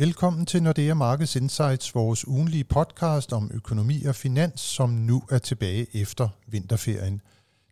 [0.00, 5.38] Velkommen til Nordea Markets Insights, vores ugenlige podcast om økonomi og finans, som nu er
[5.38, 7.20] tilbage efter vinterferien.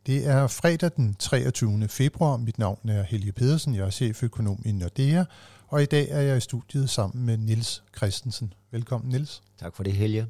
[0.06, 1.88] Det er fredag den 23.
[1.88, 2.36] februar.
[2.36, 5.24] Mit navn er Helge Pedersen, jeg er cheføkonom i Nordea,
[5.68, 8.52] og i dag er jeg i studiet sammen med Nils Christensen.
[8.70, 9.42] Velkommen, Nils.
[9.60, 10.26] Tak for det, Helge.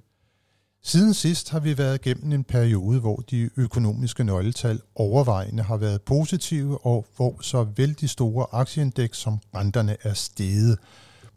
[0.83, 6.03] Siden sidst har vi været igennem en periode, hvor de økonomiske nøgletal overvejende har været
[6.03, 10.79] positive, og hvor så vel de store aktieindeks som renterne er steget.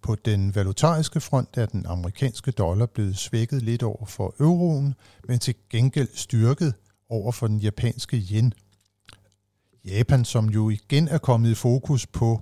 [0.01, 4.95] På den valutariske front er den amerikanske dollar blevet svækket lidt over for euroen,
[5.27, 6.73] men til gengæld styrket
[7.09, 8.53] over for den japanske yen.
[9.85, 12.41] Japan, som jo igen er kommet i fokus på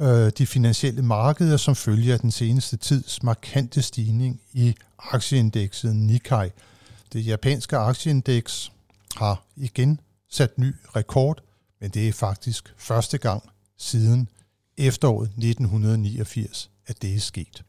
[0.00, 6.50] øh, de finansielle markeder, som følger af den seneste tids markante stigning i aktieindekset Nikkei.
[7.12, 8.72] Det japanske aktieindeks
[9.16, 11.42] har igen sat ny rekord,
[11.80, 13.42] men det er faktisk første gang
[13.78, 14.28] siden
[14.78, 17.64] efteråret 1989 at det er sket.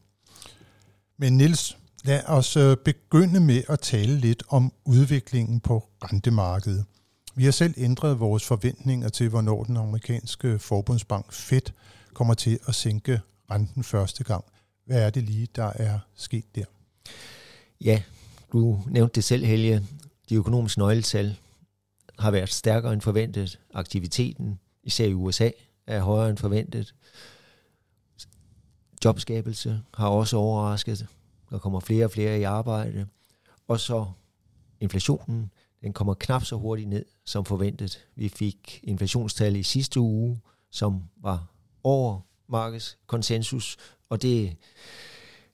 [1.16, 6.84] Men Nils, lad os øh, begynde med at tale lidt om udviklingen på rentemarkedet.
[7.34, 11.60] Vi har selv ændret vores forventninger til, hvornår den amerikanske forbundsbank Fed
[12.14, 14.44] kommer til at sænke renten første gang.
[14.86, 16.64] Hvad er det lige, der er sket der?
[17.80, 18.02] Ja,
[18.52, 19.86] du nævnte det selv, Helge.
[20.28, 21.36] De økonomiske nøgletal
[22.18, 23.58] har været stærkere end forventet.
[23.74, 25.50] Aktiviteten, især i USA,
[25.86, 26.94] er højere end forventet.
[29.04, 31.06] Jobskabelse har også overrasket.
[31.50, 33.06] Der kommer flere og flere i arbejde.
[33.68, 34.06] Og så
[34.80, 35.50] inflationen,
[35.82, 38.06] den kommer knap så hurtigt ned som forventet.
[38.14, 41.46] Vi fik inflationstal i sidste uge, som var
[41.82, 43.76] over markeds konsensus,
[44.08, 44.56] og det,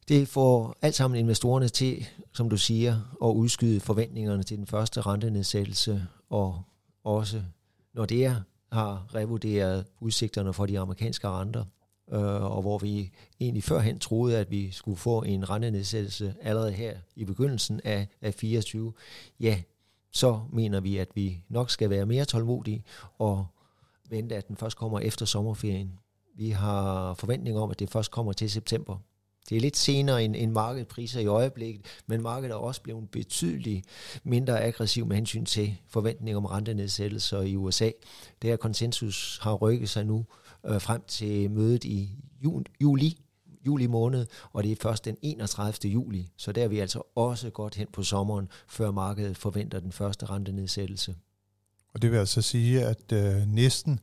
[0.09, 5.01] det får alt sammen investorerne til, som du siger, at udskyde forventningerne til den første
[5.01, 6.63] rentenedsættelse, og
[7.05, 7.43] også
[7.95, 8.41] når det er,
[8.73, 11.65] har revurderet udsigterne for de amerikanske renter,
[12.13, 16.97] øh, og hvor vi egentlig førhen troede, at vi skulle få en rentenedsættelse allerede her
[17.17, 18.93] i begyndelsen af, af 24,
[19.41, 19.63] ja,
[20.13, 22.85] så mener vi, at vi nok skal være mere tålmodige
[23.19, 23.47] og
[24.09, 25.99] vente, at den først kommer efter sommerferien.
[26.35, 28.99] Vi har forventning om, at det først kommer til september.
[29.49, 33.87] Det er lidt senere end, end markedpriser i øjeblikket, men markedet er også blevet betydeligt
[34.25, 37.91] mindre aggressiv med hensyn til forventning om rentenedsættelser i USA.
[38.43, 40.25] Det her konsensus har rykket sig nu
[40.67, 42.11] øh, frem til mødet i
[42.45, 43.19] juli, juli,
[43.67, 45.93] juli måned, og det er først den 31.
[45.93, 49.93] juli, så der er vi altså også godt hen på sommeren, før markedet forventer den
[49.93, 51.15] første rentenedsættelse.
[51.95, 54.01] Og det vil altså sige, at øh, næsten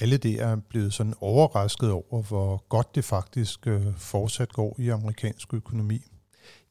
[0.00, 4.88] alle det er blevet sådan overrasket over, hvor godt det faktisk øh, fortsat går i
[4.88, 6.02] amerikansk økonomi.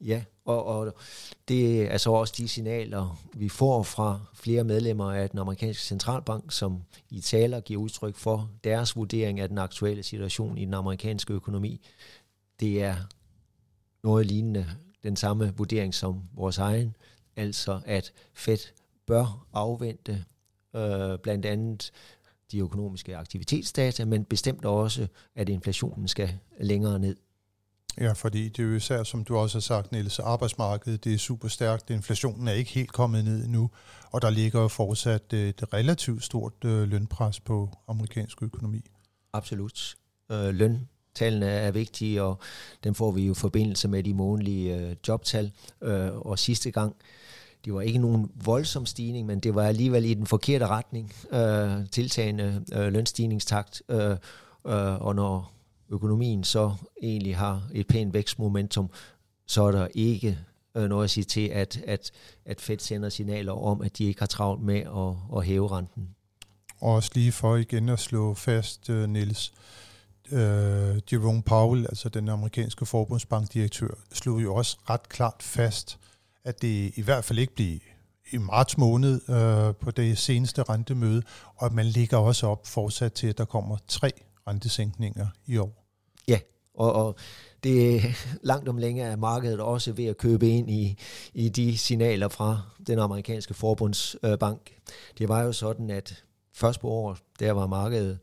[0.01, 0.95] Ja, og, og
[1.47, 6.51] det er så også de signaler, vi får fra flere medlemmer af den amerikanske centralbank,
[6.51, 11.33] som i taler giver udtryk for deres vurdering af den aktuelle situation i den amerikanske
[11.33, 11.81] økonomi.
[12.59, 12.95] Det er
[14.03, 14.67] noget lignende
[15.03, 16.95] den samme vurdering som vores egen,
[17.35, 18.57] altså at Fed
[19.05, 20.25] bør afvente
[20.75, 21.91] øh, blandt andet
[22.51, 27.15] de økonomiske aktivitetsdata, men bestemt også, at inflationen skal længere ned.
[27.97, 31.17] Ja, fordi det er jo især, som du også har sagt, Niels, arbejdsmarkedet det er
[31.17, 31.89] super stærkt.
[31.89, 33.69] Inflationen er ikke helt kommet ned endnu,
[34.11, 38.81] og der ligger jo fortsat øh, et relativt stort øh, lønpres på amerikansk økonomi.
[39.33, 39.95] Absolut.
[40.31, 42.39] Øh, løntallene er vigtige, og
[42.83, 45.51] dem får vi jo forbindelse med de månedlige øh, jobtal.
[45.81, 46.95] Øh, og sidste gang,
[47.65, 51.89] det var ikke nogen voldsom stigning, men det var alligevel i den forkerte retning, øh,
[51.91, 54.17] tiltagende øh, lønstigningstakt, øh,
[54.67, 55.54] øh, og når
[55.89, 58.89] økonomien så egentlig har et pænt vækstmomentum,
[59.45, 60.39] så er der ikke
[60.75, 62.11] øh, noget at sige til, at, at,
[62.45, 66.09] at Fed sender signaler om, at de ikke har travlt med at, at hæve renten.
[66.81, 69.53] Og også lige for igen at slå fast, uh, Niels,
[70.31, 75.99] øh, Jerome Powell, altså den amerikanske forbundsbankdirektør, slog jo også ret klart fast,
[76.43, 77.79] at det i hvert fald ikke bliver
[78.31, 81.23] i marts måned øh, på det seneste rentemøde,
[81.55, 84.11] og at man ligger også op fortsat til, at der kommer tre
[84.47, 85.85] rentesænkninger i år.
[86.27, 86.39] Ja,
[86.73, 87.15] og, og
[87.63, 88.01] det er
[88.51, 90.97] langt om længe er markedet også ved at købe ind i,
[91.33, 94.71] i de signaler fra den amerikanske forbundsbank.
[95.17, 98.19] Det var jo sådan, at først på året, der var markedet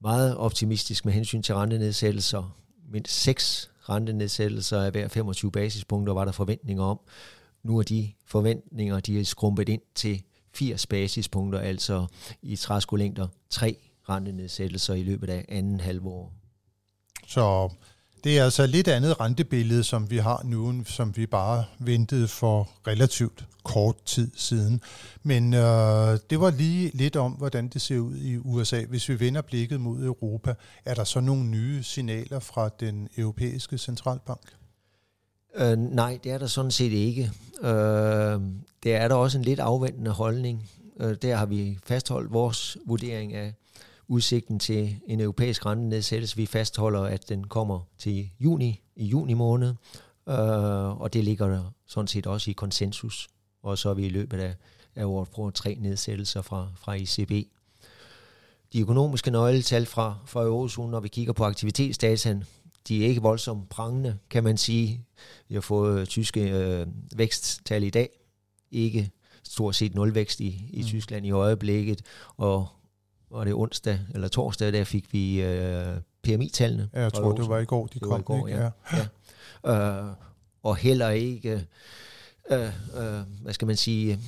[0.00, 2.56] meget optimistisk med hensyn til rentenedsættelser.
[2.88, 7.00] Mindst seks rentenedsættelser af hver 25 basispunkter var der forventninger om.
[7.62, 10.22] Nu er de forventninger, de er skrumpet ind til
[10.54, 12.06] 80 basispunkter, altså
[12.42, 16.32] i træskolængder 3 rentenedsættelser i løbet af anden halvår.
[17.26, 17.70] Så
[18.24, 22.70] Det er altså lidt andet rentebillede, som vi har nu, som vi bare ventede for
[22.86, 24.80] relativt kort tid siden.
[25.22, 28.84] Men øh, det var lige lidt om, hvordan det ser ud i USA.
[28.84, 30.54] Hvis vi vender blikket mod Europa,
[30.84, 34.40] er der så nogle nye signaler fra den europæiske centralbank?
[35.56, 37.30] Øh, nej, det er der sådan set ikke.
[37.62, 38.40] Øh,
[38.82, 40.70] det er der også en lidt afventende holdning.
[41.00, 43.54] Øh, der har vi fastholdt vores vurdering af
[44.08, 46.36] udsigten til en europæisk rentenedsættelse.
[46.36, 49.74] Vi fastholder, at den kommer til juni, i juni måned,
[50.28, 53.28] øh, og det ligger der sådan set også i konsensus.
[53.62, 54.54] Og så er vi i løbet af,
[54.94, 57.48] af året på tre nedsættelser fra, fra ECB.
[58.72, 62.44] De økonomiske nøgletal fra, fra eurozonen, når vi kigger på aktivitetsdataen,
[62.88, 65.04] de er ikke voldsomt prangende, kan man sige.
[65.48, 66.86] Vi har fået tyske øh,
[67.16, 68.08] væksttal i dag.
[68.70, 69.10] Ikke
[69.42, 70.86] stort set nulvækst i, i mm.
[70.86, 72.02] Tyskland i øjeblikket,
[72.36, 72.68] og
[73.30, 76.90] var det onsdag eller torsdag, der fik vi øh, PMI-tallene.
[76.94, 78.20] Ja, jeg tror, det var i går, de det kom.
[78.20, 78.60] i går, ikke?
[78.60, 78.70] ja.
[79.64, 80.00] ja.
[80.04, 80.12] Øh,
[80.62, 81.66] og heller ikke,
[82.50, 84.20] øh, øh, hvad skal man sige,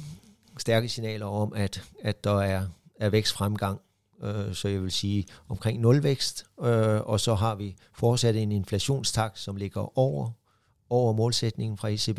[0.59, 2.67] stærke signaler om, at, at der er,
[3.01, 3.81] er vækstfremgang.
[4.23, 9.39] Øh, så jeg vil sige omkring nulvækst, øh, og så har vi fortsat en inflationstakt,
[9.39, 10.31] som ligger over,
[10.91, 12.19] over målsætningen fra ECB.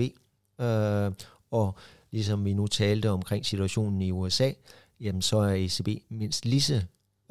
[0.62, 1.12] Øh,
[1.52, 1.75] og
[2.12, 4.52] ligesom vi nu talte omkring situationen i USA,
[5.00, 6.81] jamen så er ECB mindst lige så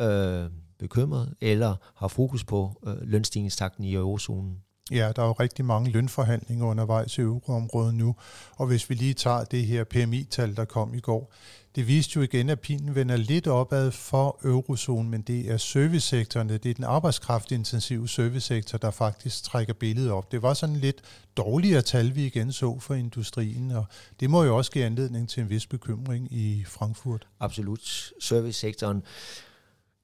[0.00, 4.62] øh, bekymret, eller har fokus på øh, lønstigningstakten i eurozonen.
[4.90, 8.16] Ja, der er jo rigtig mange lønforhandlinger undervejs i euroområdet nu,
[8.56, 11.32] og hvis vi lige tager det her PMI-tal, der kom i går,
[11.74, 16.48] det viste jo igen, at pinden vender lidt opad for eurozonen, men det er servicesektoren,
[16.48, 20.32] det er den arbejdskraftintensive servicesektor, der faktisk trækker billedet op.
[20.32, 21.02] Det var sådan lidt
[21.36, 23.84] dårligere tal, vi igen så for industrien, og
[24.20, 27.26] det må jo også give anledning til en vis bekymring i Frankfurt.
[27.40, 28.12] Absolut.
[28.20, 29.02] Servicesektoren,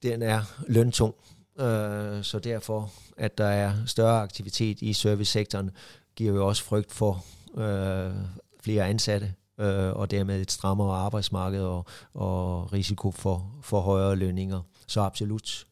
[0.03, 1.15] den er løntung,
[1.59, 5.71] øh, så derfor, at der er større aktivitet i servicesektoren,
[6.15, 7.25] giver jo også frygt for
[7.57, 8.13] øh,
[8.59, 14.61] flere ansatte øh, og dermed et strammere arbejdsmarked og, og risiko for, for højere lønninger.
[14.87, 15.67] Så absolut.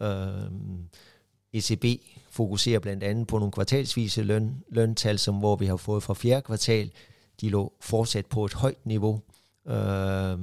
[0.00, 0.50] Øh,
[1.52, 1.84] ECB
[2.30, 6.42] fokuserer blandt andet på nogle kvartalsvise løn, løntal, som hvor vi har fået fra fjerde
[6.42, 6.90] kvartal.
[7.40, 9.20] De lå fortsat på et højt niveau,
[9.66, 10.38] øh,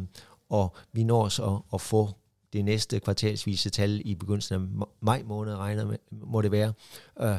[0.49, 2.09] og vi når så at få
[2.53, 6.73] det næste kvartalsvise tal i begyndelsen af maj måned, regner med, må det være.
[7.21, 7.35] Øh,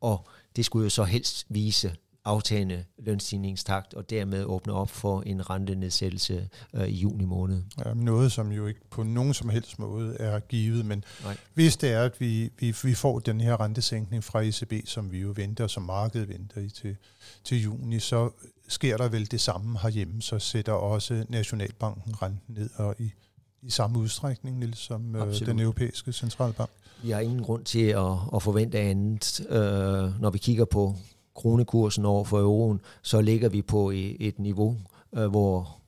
[0.00, 5.50] og det skulle jo så helst vise aftagende lønstigningstakt, og dermed åbne op for en
[5.50, 7.62] rentenedsættelse øh, i juni måned.
[7.84, 11.36] Ja, noget, som jo ikke på nogen som helst måde er givet, men Nej.
[11.54, 15.18] hvis det er, at vi, vi, vi får den her rentesænkning fra ECB, som vi
[15.18, 16.96] jo venter, som markedet venter i til,
[17.44, 18.30] til juni, så
[18.68, 23.12] sker der vel det samme herhjemme, så sætter også Nationalbanken renten ned og i,
[23.62, 26.70] i samme udstrækning, Niels, som øh, den europæiske centralbank.
[27.02, 30.94] Vi har ingen grund til at, at forvente andet, øh, når vi kigger på
[31.34, 33.90] kronekursen over for euroen, så ligger vi på
[34.20, 34.76] et niveau,
[35.14, 35.78] øh, hvor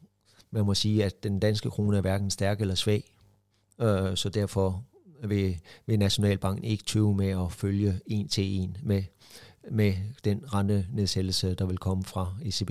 [0.51, 3.05] man må sige, at den danske krone er hverken stærk eller svag.
[3.81, 4.85] Øh, så derfor
[5.25, 9.03] vil, vil Nationalbanken ikke tøve med at følge en til en med,
[9.71, 9.95] med
[10.25, 12.71] den rentenedsættelse, der vil komme fra ECB.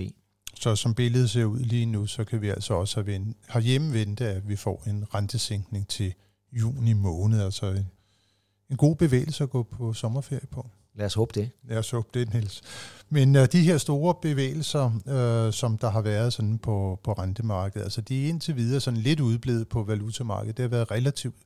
[0.60, 4.28] Så som billedet ser ud lige nu, så kan vi altså også have, have hjemmevente,
[4.28, 6.14] at vi får en rentesænkning til
[6.52, 7.90] juni måned, altså en,
[8.70, 10.70] en god bevægelse at gå på sommerferie på.
[10.94, 11.50] Lad os håbe det.
[11.68, 12.62] Lad os håbe det, Niels.
[13.08, 17.84] Men uh, de her store bevægelser, uh, som der har været sådan på, på rentemarkedet,
[17.84, 20.56] altså de er indtil videre sådan lidt udblevet på valutamarkedet.
[20.56, 21.36] Det har været relativt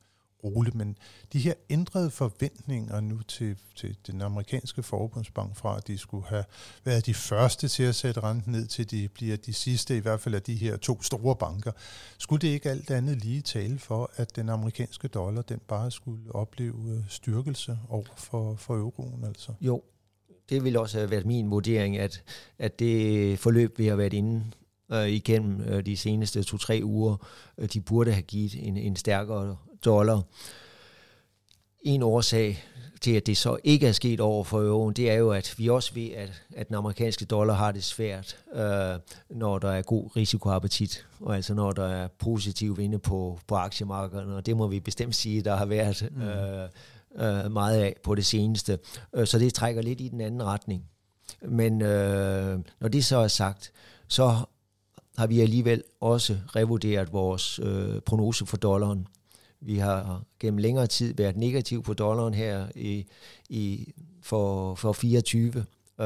[0.45, 0.97] roligt, men
[1.33, 6.43] de her ændrede forventninger nu til, til den amerikanske forbundsbank fra, at de skulle have
[6.83, 10.19] været de første til at sætte renten ned, til de bliver de sidste, i hvert
[10.19, 11.71] fald af de her to store banker.
[12.17, 16.35] Skulle det ikke alt andet lige tale for, at den amerikanske dollar, den bare skulle
[16.35, 19.53] opleve øh, styrkelse over for, for euroen altså?
[19.61, 19.83] Jo,
[20.49, 22.23] det ville også have været min vurdering, at,
[22.59, 24.43] at det forløb, vi har været inde
[24.91, 27.15] øh, igennem øh, de seneste to-tre uger,
[27.57, 30.21] øh, de burde have givet en, en stærkere dollar.
[31.81, 32.63] En årsag
[33.01, 35.69] til, at det så ikke er sket over for euroen, det er jo, at vi
[35.69, 38.99] også ved, at, at den amerikanske dollar har det svært, øh,
[39.29, 44.35] når der er god risikoappetit, og altså når der er positiv vinde på, på aktiemarkederne,
[44.35, 46.21] og det må vi bestemt sige, der har været mm.
[46.21, 46.69] øh,
[47.15, 48.79] øh, meget af på det seneste.
[49.13, 50.83] Øh, så det trækker lidt i den anden retning.
[51.41, 53.71] Men øh, når det så er sagt,
[54.07, 54.35] så
[55.17, 59.07] har vi alligevel også revurderet vores øh, prognose for dollaren.
[59.65, 63.05] Vi har gennem længere tid været negativ på dollaren her i,
[63.49, 65.65] i, for, for 24.
[66.01, 66.05] Øh,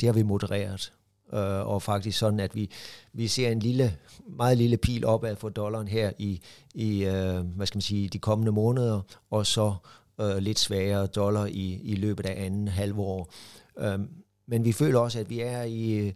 [0.00, 0.92] det har vi modereret.
[1.32, 2.70] Øh, og faktisk sådan, at vi,
[3.12, 6.40] vi ser en lille, meget lille pil opad for dollaren her i,
[6.74, 9.00] i øh, hvad skal man sige, de kommende måneder,
[9.30, 9.74] og så
[10.20, 13.32] øh, lidt svagere dollar i, i løbet af anden halvår.
[13.78, 13.98] Øh,
[14.46, 16.12] men vi føler også, at vi er i,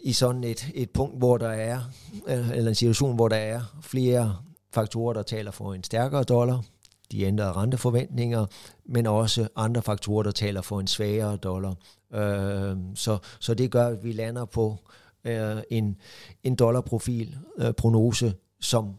[0.00, 1.80] i sådan et, et punkt, hvor der er,
[2.26, 4.36] øh, eller en situation, hvor der er flere
[4.72, 6.64] faktorer, der taler for en stærkere dollar,
[7.12, 8.46] de ændrede renteforventninger,
[8.84, 11.74] men også andre faktorer, der taler for en svagere dollar.
[12.14, 14.76] Øh, så, så det gør, at vi lander på
[15.24, 15.96] øh, en,
[16.42, 18.94] en dollarprofil, øh, prognose, som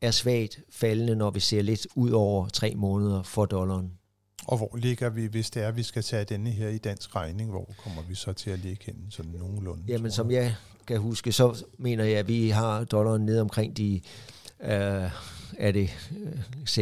[0.00, 3.92] er svagt faldende, når vi ser lidt ud over tre måneder for dollaren.
[4.46, 7.16] Og hvor ligger vi, hvis det er, at vi skal tage denne her i dansk
[7.16, 9.82] regning, hvor kommer vi så til at ligge hen sådan nogenlunde?
[9.88, 10.54] Jamen, som jeg
[10.86, 14.00] kan huske, så mener jeg, at vi har dollaren ned omkring de,
[14.64, 15.10] øh,
[15.58, 15.88] er det
[16.68, 16.74] 6,80,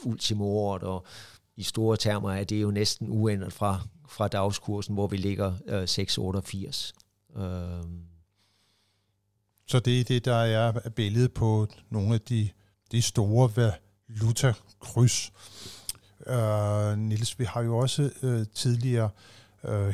[0.00, 1.06] 6,75 ultimoåret, og
[1.56, 5.82] i store termer er det jo næsten uændret fra, fra dagskursen, hvor vi ligger øh,
[5.82, 6.92] 6,88.
[7.40, 7.84] Øh.
[9.68, 12.48] Så det er det, der er billedet på nogle af de,
[12.92, 13.72] de store
[14.08, 15.32] valutakryds.
[16.26, 19.10] Øh, Nils, vi har jo også øh, tidligere øh,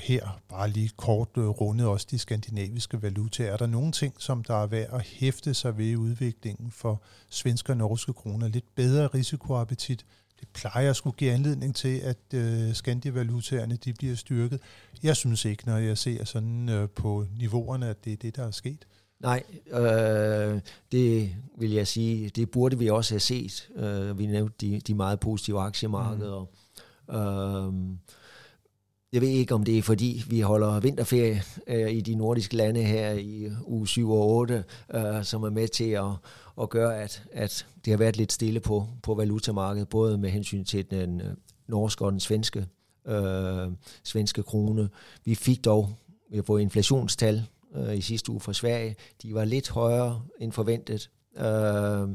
[0.01, 3.53] her bare lige kort øh, rundet også de skandinaviske valutaer.
[3.53, 7.03] Er der nogle ting, som der er værd at hæfte sig ved i udviklingen for
[7.31, 8.49] svenske og norske kroner?
[8.49, 10.07] Lidt bedre risikoappetit?
[10.41, 14.61] Det plejer at skulle give anledning til, at øh, skandivalutaerne de bliver styrket.
[15.03, 18.47] Jeg synes ikke, når jeg ser sådan øh, på niveauerne, at det er det, der
[18.47, 18.87] er sket.
[19.21, 20.61] Nej, øh,
[20.93, 23.69] det vil jeg sige, det burde vi også have set.
[23.77, 26.41] Øh, vi nævnte de, de meget positive aktiemarkeder.
[26.41, 27.15] Mm.
[27.15, 27.97] Øh,
[29.13, 32.83] jeg ved ikke, om det er fordi, vi holder vinterferie øh, i de nordiske lande
[32.83, 34.65] her i uge 7 og 8,
[34.95, 36.05] øh, som er med til at,
[36.61, 40.65] at gøre, at, at det har været lidt stille på, på valutamarkedet, både med hensyn
[40.65, 41.35] til den øh,
[41.69, 42.67] norske og den svenske,
[43.07, 43.69] øh,
[44.05, 44.89] svenske krone.
[45.25, 45.89] Vi fik dog
[46.33, 47.43] vi har fået inflationstal
[47.75, 48.97] øh, i sidste uge fra Sverige.
[49.23, 52.09] De var lidt højere end forventet, øh,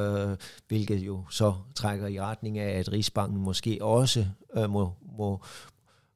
[0.00, 0.36] øh,
[0.68, 4.26] hvilket jo så trækker i retning af, at Rigsbanken måske også
[4.56, 5.40] øh, må, må,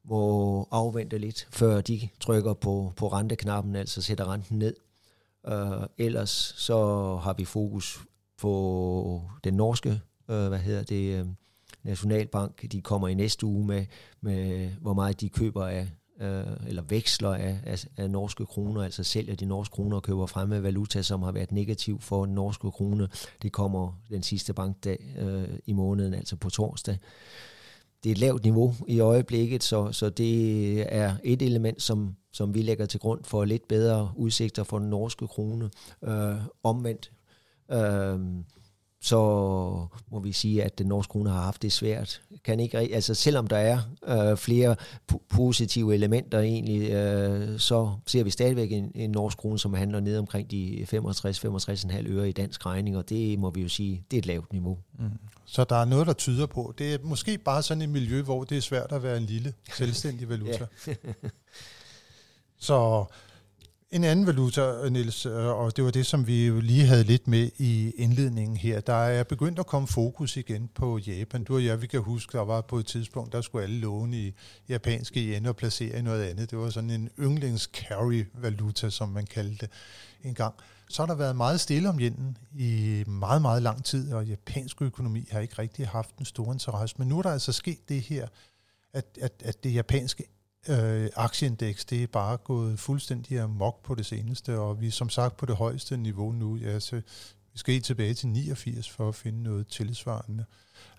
[0.04, 4.75] må afvente lidt, før de trykker på, på renteknappen, altså sætter renten ned.
[5.49, 6.76] Uh, ellers så
[7.16, 8.04] har vi fokus
[8.38, 11.28] på den norske, uh, hvad hedder det, uh,
[11.82, 12.73] Nationalbank.
[12.73, 13.87] De kommer i næste uge med,
[14.20, 15.88] med hvor meget de køber af,
[16.20, 20.26] uh, eller veksler af, af, af norske kroner, altså sælger de norske kroner og køber
[20.26, 23.08] fremme valuta, som har været negativ for den norske krone.
[23.42, 26.99] Det kommer den sidste bankdag uh, i måneden, altså på torsdag
[28.04, 32.54] det er et lavt niveau i øjeblikket, så, så det er et element, som, som
[32.54, 35.70] vi lægger til grund for lidt bedre udsigter for den norske krone.
[36.04, 37.12] Øh, omvendt,
[37.73, 38.18] øh,
[39.04, 39.18] så
[40.11, 42.23] må vi sige, at den norske krone har haft det svært.
[42.44, 44.76] Kan ikke, altså selvom der er øh, flere
[45.28, 50.18] positive elementer egentlig, øh, så ser vi stadigvæk en, en norsk krone, som handler ned
[50.18, 54.18] omkring de 65-65,5 øre i dansk regning, og det må vi jo sige, det er
[54.18, 54.78] et lavt niveau.
[54.99, 55.11] Mm.
[55.44, 58.44] Så der er noget, der tyder på, det er måske bare sådan et miljø, hvor
[58.44, 60.66] det er svært at være en lille selvstændig valuta.
[62.58, 63.04] så
[63.94, 67.50] en anden valuta, Niels, øh, og det var det, som vi lige havde lidt med
[67.58, 68.80] i indledningen her.
[68.80, 71.44] Der er begyndt at komme fokus igen på Japan.
[71.44, 74.16] Du og jeg, vi kan huske, der var på et tidspunkt, der skulle alle låne
[74.16, 74.34] i
[74.68, 76.50] japanske yen og placere i noget andet.
[76.50, 79.70] Det var sådan en yndlings-carry-valuta, som man kaldte det
[80.22, 80.54] engang.
[80.90, 84.82] Så har der været meget stille om yenen i meget, meget lang tid, og japansk
[84.82, 86.96] økonomi har ikke rigtig haft en stor interesse.
[86.98, 88.28] Men nu er der altså sket det her,
[88.92, 90.24] at, at, at det japanske
[90.68, 95.09] øh, aktieindeks, det er bare gået fuldstændig amok på det seneste, og vi er som
[95.09, 96.56] sagt på det højeste niveau nu.
[96.56, 96.97] Ja, så
[97.52, 100.44] vi skal helt tilbage til 89 for at finde noget tilsvarende.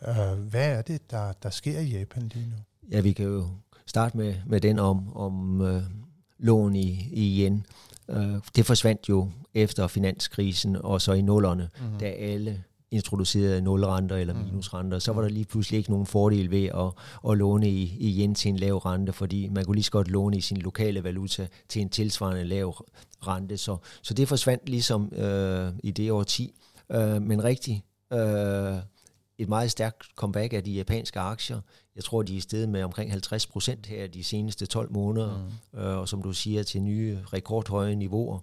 [0.08, 2.56] Uh, hvad er det, der, der sker i Japan lige nu?
[2.92, 3.48] Ja, vi kan jo
[3.86, 5.84] starte med, med den om, om øh,
[6.40, 7.66] lån i, i yen.
[8.08, 12.00] Uh, det forsvandt jo efter finanskrisen, og så i nullerne, mm.
[12.00, 12.64] da alle
[12.96, 14.40] introducerede nulrenter eller mm.
[14.40, 16.92] minusrenter, så var der lige pludselig ikke nogen fordel ved at,
[17.32, 20.08] at låne i, i yen til en lav rente, fordi man kunne lige så godt
[20.08, 22.86] låne i sin lokale valuta til en tilsvarende lav
[23.28, 23.58] rente.
[23.58, 26.54] Så, så det forsvandt ligesom øh, i det år 10.
[26.92, 27.84] Øh, men rigtig
[28.14, 28.78] øh,
[29.38, 31.62] et meget stærkt comeback af de japanske aktier.
[31.96, 35.80] Jeg tror, de er steget med omkring 50 procent her de seneste 12 måneder, mm.
[35.80, 38.40] øh, og som du siger, til nye rekordhøje niveauer.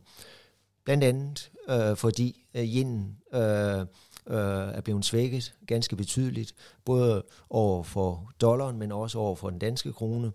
[0.84, 3.86] Blandt andet øh, fordi øh, yen øh,
[4.26, 4.36] øh,
[4.74, 9.92] er blevet svækket ganske betydeligt, både over for dollaren, men også over for den danske
[9.92, 10.32] krone.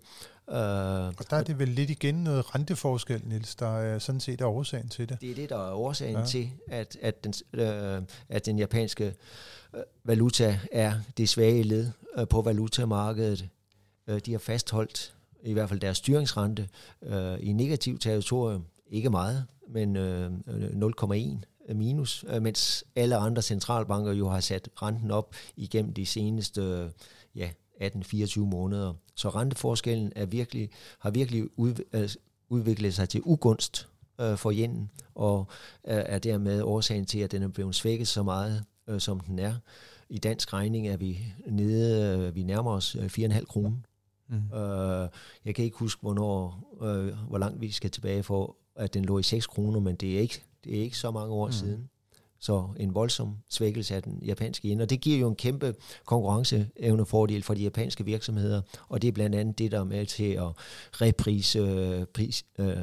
[0.48, 4.40] Uh, og der er det vel lidt igen noget renteforskel, Niels, der er sådan set
[4.40, 5.20] er årsagen til det.
[5.20, 6.24] Det er det, der er årsagen ja.
[6.24, 9.14] til, at, at, den, øh, at den japanske
[9.74, 13.48] øh, valuta er det svage led øh, på valutamarkedet.
[14.06, 16.68] Øh, de har fastholdt i hvert fald deres styringsrente
[17.02, 18.64] øh, i negativ territorium.
[18.90, 25.10] Ikke meget, men øh, 0,1 minus, øh, mens alle andre centralbanker jo har sat renten
[25.10, 26.90] op igennem de seneste
[27.34, 27.50] ja,
[27.82, 28.94] 18-24 måneder.
[29.14, 31.48] Så renteforskellen er virkelig, har virkelig
[32.48, 33.88] udviklet sig til ugunst
[34.20, 35.46] øh, for yenen, og
[35.84, 39.54] er dermed årsagen til, at den er blevet svækket så meget, øh, som den er.
[40.08, 43.76] I dansk regning er vi nede, øh, vi nærmer os 4,5 kroner.
[44.28, 44.58] Mm.
[44.58, 45.08] Øh,
[45.44, 49.18] jeg kan ikke huske, hvornår, øh, hvor langt vi skal tilbage for, at den lå
[49.18, 51.52] i 6 kroner, men det er ikke, det er ikke så mange år mm.
[51.52, 51.88] siden.
[52.40, 55.74] Så en voldsom svækkelse af den japanske yen, og det giver jo en kæmpe
[56.06, 60.32] konkurrenceevnefordel for de japanske virksomheder, og det er blandt andet det, der er med til
[60.32, 60.48] at
[60.92, 62.76] reprise øh, pris, øh,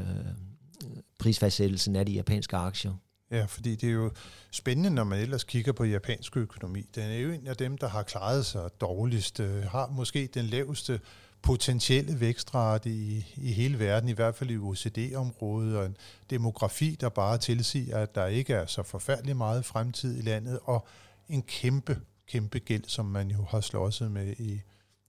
[1.19, 2.93] prisfastsættelsen af de japanske aktier.
[3.31, 4.11] Ja, fordi det er jo
[4.51, 6.81] spændende, når man ellers kigger på japansk økonomi.
[6.95, 10.45] Den er jo en af dem, der har klaret sig dårligst, øh, har måske den
[10.45, 10.99] laveste
[11.45, 15.97] potentielle vækstrate i, i hele verden, i hvert fald i OECD-området, og en
[16.29, 20.87] demografi, der bare tilsiger, at der ikke er så forfærdelig meget fremtid i landet, og
[21.29, 24.61] en kæmpe, kæmpe gæld, som man jo har slåsset med i,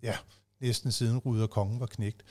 [0.03, 0.17] ja,
[0.61, 2.23] næsten siden Ruder Kongen var knægt.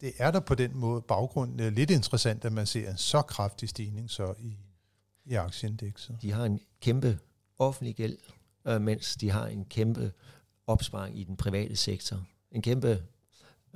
[0.00, 3.22] Det er der på den måde baggrund øh, lidt interessant, at man ser en så
[3.22, 4.56] kraftig stigning så i,
[5.24, 6.18] i aktieindekset.
[6.22, 7.18] De har en kæmpe
[7.58, 8.18] offentlig gæld,
[8.66, 10.12] øh, mens de har en kæmpe
[10.66, 12.24] opsparing i den private sektor.
[12.52, 13.02] En kæmpe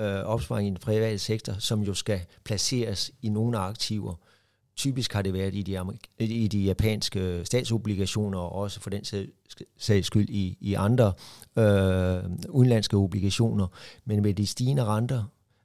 [0.01, 4.15] øh, opsparing i den private sektor, som jo skal placeres i nogle aktiver.
[4.77, 9.05] Typisk har det været i de, i de japanske statsobligationer, og også for den
[9.79, 11.13] sags skyld i, i andre
[11.57, 13.67] øh, udenlandske obligationer.
[14.05, 15.25] Men med de stigende renter,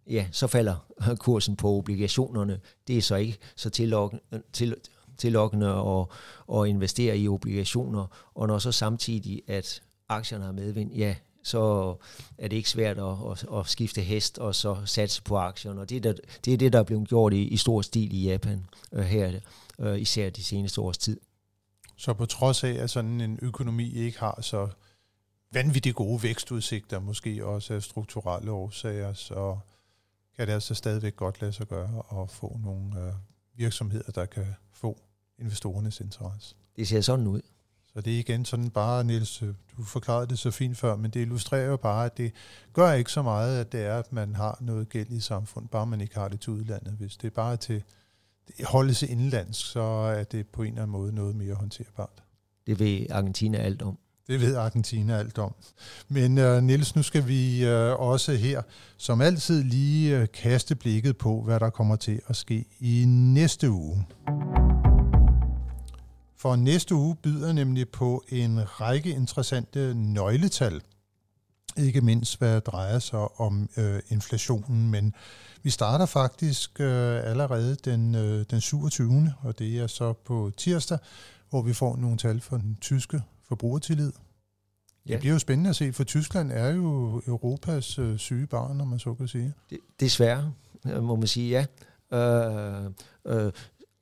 [0.09, 0.75] ja, så falder
[1.19, 2.59] kursen på obligationerne.
[2.87, 4.23] Det er så ikke så tillokkende,
[4.53, 4.75] til,
[5.17, 6.05] tillokkende at,
[6.57, 8.31] at investere i obligationer.
[8.35, 11.95] Og når så samtidig, at aktierne har medvind, ja, så
[12.37, 15.81] er det ikke svært at, at, at skifte hest og så satse på aktierne.
[15.81, 16.13] Og det er, der,
[16.45, 19.39] det, er det, der er blevet gjort i, i stor stil i Japan øh, her,
[19.79, 21.19] øh, især de seneste års tid.
[21.97, 24.69] Så på trods af, at sådan en økonomi ikke har så
[25.51, 29.57] vanvittigt gode vækstudsigter, måske også af strukturelle årsager, så
[30.35, 33.13] kan det altså stadigvæk godt lade sig gøre at få nogle øh,
[33.55, 34.97] virksomheder, der kan få
[35.39, 36.55] investorernes interesse.
[36.75, 37.41] Det ser sådan ud.
[37.93, 41.11] Så det er igen sådan bare, Niels, øh, du forklarede det så fint før, men
[41.11, 42.31] det illustrerer jo bare, at det
[42.73, 45.85] gør ikke så meget, at det er, at man har noget gæld i samfund, bare
[45.85, 46.93] man ikke har det til udlandet.
[46.93, 47.83] Hvis det er bare til
[48.63, 52.23] holdes indlandsk, så er det på en eller anden måde noget mere håndterbart.
[52.67, 53.97] Det ved Argentina alt om.
[54.27, 55.55] Det ved Argentina alt om.
[56.07, 58.61] Men uh, Niels, nu skal vi uh, også her,
[58.97, 63.69] som altid, lige uh, kaste blikket på, hvad der kommer til at ske i næste
[63.71, 64.05] uge.
[66.43, 70.81] For næste uge byder nemlig på en række interessante nøgletal.
[71.77, 75.13] Ikke mindst hvad drejer sig om øh, inflationen, men
[75.61, 79.33] vi starter faktisk øh, allerede den, øh, den 27.
[79.43, 80.97] og det er så på tirsdag,
[81.49, 84.11] hvor vi får nogle tal for den tyske forbrugertillid.
[85.07, 85.11] Ja.
[85.11, 88.87] Det bliver jo spændende at se, for Tyskland er jo Europas øh, syge barn, om
[88.87, 89.53] man så kan sige.
[89.69, 90.53] Det, desværre,
[91.01, 91.65] må man sige, ja.
[92.17, 92.91] Øh,
[93.27, 93.51] øh,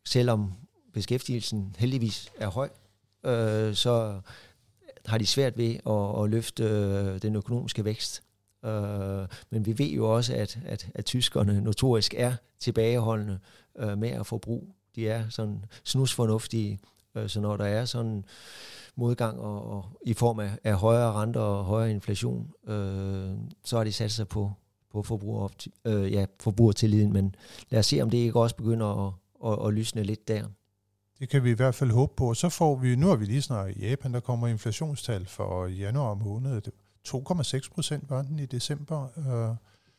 [0.05, 0.53] selvom
[0.93, 2.69] beskæftigelsen heldigvis er høj,
[3.25, 4.21] øh, så
[5.05, 8.23] har de svært ved at, at løfte øh, den økonomiske vækst.
[8.65, 13.39] Øh, men vi ved jo også, at, at, at tyskerne notorisk er tilbageholdende
[13.79, 14.67] øh, med at forbruge.
[14.95, 16.79] De er sådan snusfornuftige,
[17.15, 18.25] øh, så når der er sådan
[18.95, 23.31] modgang og, og i form af, af højere renter og højere inflation, øh,
[23.63, 24.51] så har de sat sig på,
[24.91, 25.47] på forbruger,
[25.85, 27.13] øh, ja, forbrugertilliden.
[27.13, 27.35] Men
[27.69, 29.13] lad os se, om det ikke også begynder at,
[29.45, 30.43] at, at lysne lidt der.
[31.21, 32.33] Det kan vi i hvert fald håbe på.
[32.33, 36.13] så får vi, nu har vi lige snart i Japan, der kommer inflationstal for januar
[36.13, 36.61] måned.
[37.07, 39.07] 2,6 procent var den i december.
[39.17, 39.55] Uh,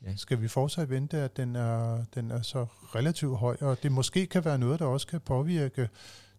[0.08, 0.16] ja.
[0.16, 4.26] Skal vi fortsat vente, at den er, den er så relativt høj, og det måske
[4.26, 5.88] kan være noget, der også kan påvirke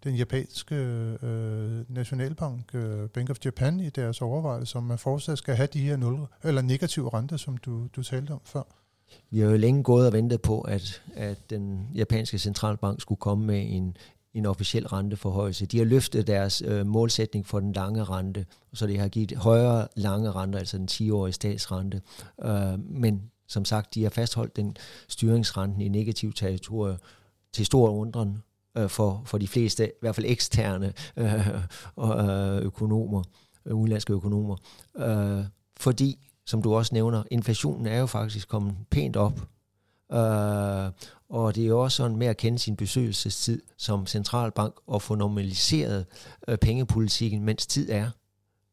[0.04, 5.56] den japanske øh, nationalbank, øh, Bank of Japan, i deres overvejelse, om man fortsat skal
[5.56, 8.64] have de her nul, eller negative renter, som du, du talte om før.
[9.30, 13.46] Vi har jo længe gået og ventet på, at, at den japanske centralbank skulle komme
[13.46, 13.98] med en,
[14.34, 15.66] en officiel renteforhøjelse.
[15.66, 19.88] De har løftet deres øh, målsætning for den lange rente, så det har givet højere
[19.96, 22.02] lange renter, altså den 10-årige statsrente.
[22.44, 26.98] Øh, men som sagt, de har fastholdt den styringsrenten i negativ territorium
[27.54, 28.44] til stor undren
[28.78, 31.48] øh, for, for de fleste, i hvert fald eksterne øh,
[32.00, 33.24] øh, økonomer,
[33.66, 34.56] øh, udenlandske økonomer.
[34.98, 35.46] Øh,
[35.78, 39.48] fordi, som du også nævner, inflationen er jo faktisk kommet pænt op
[40.12, 40.92] Øh,
[41.30, 46.06] og det er også sådan med at kende sin besøgelsestid som centralbank og få normaliseret
[46.48, 48.10] øh, pengepolitikken, mens tid er.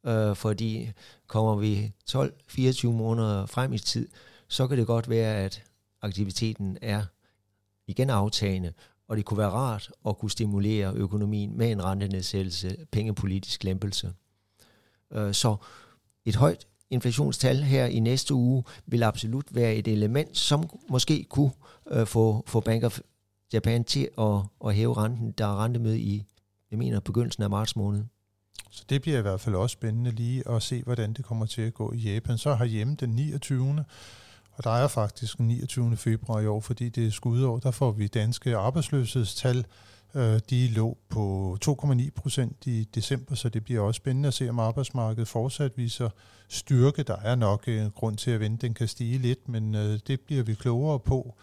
[0.07, 0.93] Øh, fordi
[1.27, 4.09] kommer vi 12-24 måneder frem i tid,
[4.49, 5.62] så kan det godt være, at
[6.03, 7.03] aktiviteten er
[7.87, 8.73] igen aftagende,
[9.09, 14.12] og det kunne være rart at kunne stimulere økonomien med en rentenedsættelse, pengepolitisk lempelse.
[15.12, 15.57] Øh, så
[16.25, 21.50] et højt inflationstal her i næste uge vil absolut være et element, som måske kunne
[21.90, 23.00] øh, få, få Bank of
[23.53, 25.31] Japan til at, at hæve renten.
[25.38, 26.24] Der er rentemøde i,
[26.70, 28.05] jeg mener, begyndelsen af marts måned.
[28.70, 31.62] Så det bliver i hvert fald også spændende lige at se, hvordan det kommer til
[31.62, 32.38] at gå i Japan.
[32.38, 33.85] Så har hjemme den 29.
[34.53, 35.96] Og der er faktisk den 29.
[35.96, 39.64] februar i år, fordi det er skudår, der får vi danske arbejdsløshedstal.
[40.14, 44.49] Øh, de lå på 2,9 procent i december, så det bliver også spændende at se,
[44.49, 46.09] om arbejdsmarkedet fortsat viser
[46.49, 47.03] styrke.
[47.03, 50.20] Der er nok en grund til at vente, den kan stige lidt, men øh, det
[50.20, 51.35] bliver vi klogere på.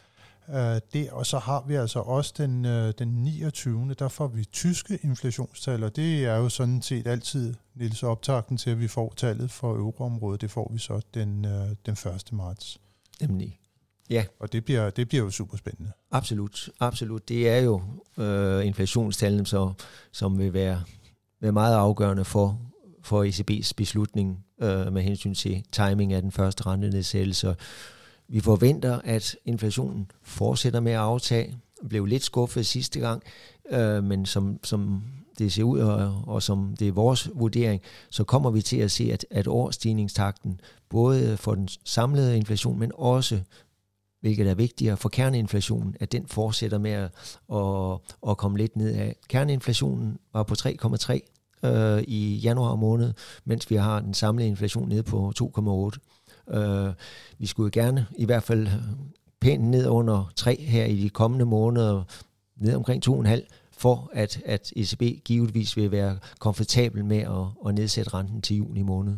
[0.94, 2.64] Det, og så har vi altså også den,
[3.00, 3.94] den 29.
[4.00, 8.70] Der får vi tyske inflationstal, og det er jo sådan set altid Niels optakten til,
[8.70, 10.42] at vi får tallet for euroområdet.
[10.42, 11.44] Det får vi så den,
[11.86, 12.30] den 1.
[12.32, 12.80] marts.
[13.22, 13.60] Nemlig.
[14.10, 14.26] Ja.
[14.40, 15.92] Og det bliver, det bliver jo super spændende.
[16.12, 17.30] Absolut, absolut.
[17.30, 17.82] Det er jo
[18.18, 19.74] øh, inflationstallene, så,
[20.12, 20.84] som vil være,
[21.42, 22.62] være meget afgørende for,
[23.02, 27.56] for ECB's beslutning øh, med hensyn til timing af den første rentenedsættelse.
[28.28, 31.58] Vi forventer, at inflationen fortsætter med at aftage.
[31.90, 33.24] Blev lidt skuffet sidste gang,
[33.72, 35.04] øh, men som, som
[35.40, 38.92] det ser ud, og, og som det er vores vurdering, så kommer vi til at
[38.92, 43.42] se, at, at årsstigningstakten, både for den samlede inflation, men også,
[44.22, 47.12] hvilket er vigtigere for kerneinflationen, at den fortsætter med at,
[47.54, 48.00] at,
[48.30, 49.16] at komme lidt ned af.
[49.30, 51.20] Kerneinflationen var på 3,3
[51.64, 53.14] øh, i januar måned,
[53.46, 56.58] mens vi har den samlede inflation nede på 2,8.
[56.58, 56.94] Øh,
[57.38, 58.68] vi skulle gerne i hvert fald
[59.42, 62.04] pænt ned under 3 her i de kommende måneder,
[62.58, 68.14] ned omkring 2,5, for at, at ECB givetvis vil være komfortabel med at, at nedsætte
[68.14, 69.18] renten til juni måned.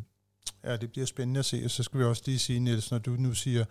[0.63, 1.61] Ja, det bliver spændende at se.
[1.65, 3.65] Og så skal vi også lige sige, Niels, når du nu siger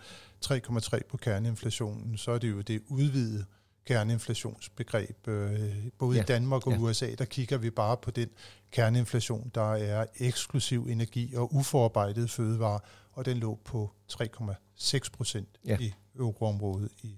[0.45, 3.45] 3,3 på kerneinflationen, så er det jo det udvidede
[3.85, 5.27] kerneinflationsbegreb.
[5.27, 5.59] Øh,
[5.97, 6.23] både ja.
[6.23, 6.79] i Danmark og ja.
[6.79, 8.29] USA, der kigger vi bare på den
[8.71, 12.79] kerneinflation, der er eksklusiv energi og uforarbejdet fødevare,
[13.13, 15.77] og den lå på 3,6 procent ja.
[15.79, 17.17] i euroområdet i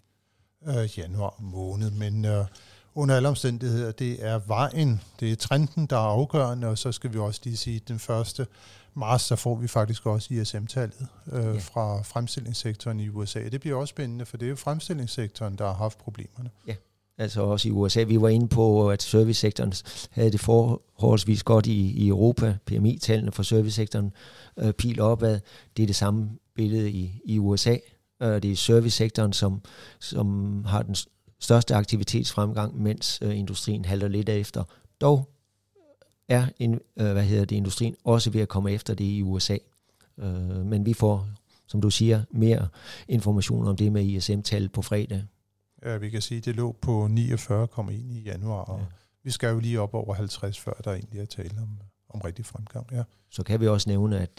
[0.68, 1.92] øh, januar måned.
[1.92, 2.46] Men øh,
[2.96, 7.14] under alle omstændigheder, det er vejen, det er trenden, der er afgørende, og så skal
[7.14, 8.48] vi også lige sige, at den første
[8.94, 11.52] marts, så får vi faktisk også ISM-tallet øh, ja.
[11.60, 13.50] fra fremstillingssektoren i USA.
[13.50, 16.50] Det bliver også spændende, for det er jo fremstillingssektoren, der har haft problemerne.
[16.68, 16.76] Ja,
[17.18, 18.04] altså også i USA.
[18.04, 19.74] Vi var inde på, at servicesektoren
[20.12, 22.58] havde det forholdsvis godt i, i Europa.
[22.66, 24.12] PMI-tallene for servicesektoren
[24.58, 25.40] øh, pil opad.
[25.78, 27.76] Det er det samme billede i, i USA.
[28.22, 29.62] Øh, det er servicesektoren, som,
[30.00, 30.96] som har den
[31.40, 34.64] største aktivitetsfremgang, mens øh, industrien halter lidt efter.
[35.02, 35.30] Dog
[36.32, 39.58] er en, øh, hvad hedder det, industrien også ved at komme efter det i USA.
[40.18, 41.28] Øh, men vi får,
[41.68, 42.68] som du siger, mere
[43.08, 45.24] information om det med ISM-tal på fredag.
[45.86, 48.86] Ja, vi kan sige, at det lå på 49,1 i januar, og ja.
[49.24, 51.70] vi skal jo lige op over 50, før der egentlig er tale om,
[52.10, 52.88] om rigtig fremgang.
[52.92, 53.04] Ja.
[53.30, 54.30] Så kan vi også nævne, at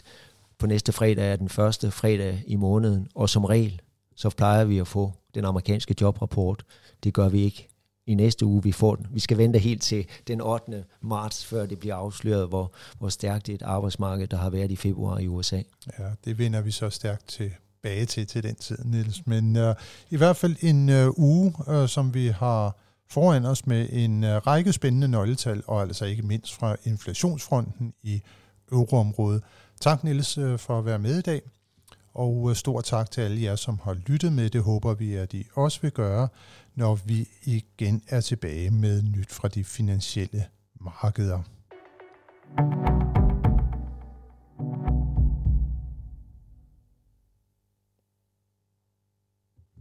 [0.57, 3.81] på næste fredag er den første fredag i måneden, og som regel,
[4.15, 6.65] så plejer vi at få den amerikanske jobrapport.
[7.03, 7.67] Det gør vi ikke
[8.07, 9.07] i næste uge, vi får den.
[9.11, 10.83] Vi skal vente helt til den 8.
[11.01, 15.17] marts, før det bliver afsløret, hvor, hvor stærkt et arbejdsmarked, der har været i februar
[15.19, 15.61] i USA.
[15.99, 19.27] Ja, det vender vi så stærkt tilbage til til den tid, Niels.
[19.27, 19.75] Men uh,
[20.09, 22.77] i hvert fald en uh, uge, uh, som vi har
[23.09, 28.21] foran os med en uh, række spændende nøgletal, og altså ikke mindst fra inflationsfronten i
[28.71, 29.43] euroområdet.
[29.81, 31.41] Tak, Niels, uh, for at være med i dag.
[32.13, 34.49] Og øh, stor tak til alle jer, som har lyttet med.
[34.49, 36.27] Det håber vi, at I også vil gøre,
[36.75, 40.45] når vi igen er tilbage med nyt fra de finansielle
[40.81, 41.41] markeder.
[42.55, 43.22] thank you